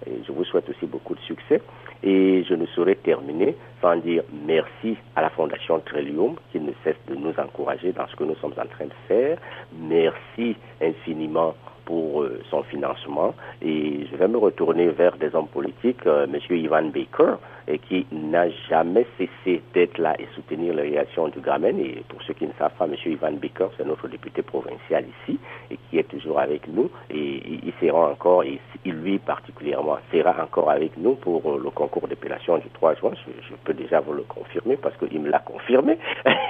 Et 0.07 0.23
je 0.27 0.33
vous 0.33 0.45
souhaite 0.45 0.69
aussi 0.69 0.87
beaucoup 0.87 1.15
de 1.15 1.21
succès. 1.21 1.61
Et 2.03 2.45
je 2.45 2.55
ne 2.55 2.67
saurais 2.67 2.95
terminer 2.95 3.57
sans 3.81 3.97
dire 3.97 4.23
merci 4.47 4.97
à 5.17 5.23
la 5.23 5.31
Fondation 5.31 5.81
Trillium 5.81 6.37
qui 6.53 6.61
ne 6.61 6.73
cesse 6.85 6.97
de 7.09 7.17
nous 7.17 7.35
encourager 7.39 7.93
dans 7.93 8.07
ce 8.07 8.15
que 8.15 8.25
nous 8.25 8.37
sommes 8.37 8.53
en 8.53 8.67
train 8.67 8.87
de 8.87 8.93
faire. 9.09 9.39
Merci 9.73 10.57
infiniment 10.81 11.55
pour 11.89 12.23
euh, 12.23 12.39
son 12.51 12.63
financement. 12.65 13.35
Et 13.63 14.07
je 14.11 14.17
vais 14.17 14.29
me 14.29 14.37
retourner 14.37 14.89
vers 14.91 15.17
des 15.17 15.35
hommes 15.35 15.49
politiques, 15.49 16.07
euh, 16.07 16.27
M. 16.27 16.39
Ivan 16.51 16.91
Baker, 16.91 17.37
et 17.67 17.79
qui 17.79 18.07
n'a 18.13 18.51
jamais 18.69 19.07
cessé 19.17 19.63
d'être 19.73 19.97
là 19.97 20.15
et 20.19 20.27
soutenir 20.35 20.75
les 20.75 20.83
réactions 20.83 21.29
du 21.29 21.41
Gramen. 21.41 21.79
Et 21.79 22.05
pour 22.11 22.23
ceux 22.25 22.35
qui 22.35 22.47
ne 22.47 22.53
savent 22.59 22.75
pas, 22.79 22.85
M. 22.85 22.95
Ivan 23.07 23.33
Baker, 23.33 23.69
c'est 23.79 23.87
notre 23.87 24.07
député 24.07 24.43
provincial 24.43 25.05
ici 25.15 25.39
et 25.71 25.79
qui 25.89 25.99
est 25.99 26.09
toujours 26.09 26.39
avec 26.41 26.69
nous. 26.69 26.91
Et 27.09 27.43
il 27.65 27.73
sera 27.81 28.11
encore, 28.11 28.43
et 28.45 28.61
lui 28.85 29.19
particulièrement, 29.19 29.97
sera 30.13 30.35
encore 30.43 30.71
avec 30.71 30.95
nous 30.99 31.15
pour 31.15 31.41
euh, 31.47 31.59
le 31.63 31.71
concours 31.71 32.07
d'épellation 32.07 32.59
du 32.59 32.69
3 32.69 32.97
juin. 32.97 33.13
Je, 33.17 33.55
peux 33.65 33.73
déjà 33.73 34.01
vous 34.01 34.13
le 34.13 34.25
confirmer 34.25 34.77
parce 34.77 34.97
qu'il 34.99 35.21
me 35.21 35.31
l'a 35.31 35.39
confirmé. 35.39 35.97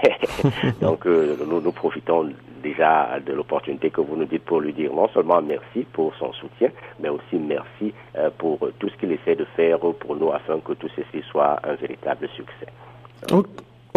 Donc 0.81 1.07
nous, 1.07 1.61
nous 1.61 1.73
profitons 1.73 2.29
déjà 2.69 3.19
de 3.25 3.33
l'opportunité 3.33 3.91
que 3.91 4.01
vous 4.01 4.17
nous 4.17 4.25
dites 4.25 4.45
pour 4.45 4.61
lui 4.61 4.73
dire 4.73 4.93
non 4.93 5.09
seulement 5.09 5.41
merci 5.43 5.87
pour 5.93 6.15
son 6.17 6.33
soutien, 6.33 6.71
mais 7.01 7.09
aussi 7.09 7.37
merci 7.37 7.93
euh, 8.17 8.31
pour 8.39 8.59
tout 8.79 8.89
ce 8.89 8.97
qu'il 8.97 9.13
essaie 9.13 9.37
de 9.37 9.47
faire 9.57 9.79
pour 9.79 10.17
nous 10.17 10.31
afin 10.33 10.59
que 10.61 10.73
tout 10.73 10.89
ceci 10.97 11.23
soit 11.31 11.59
un 11.65 11.75
véritable 11.75 12.29
succès. 12.37 12.69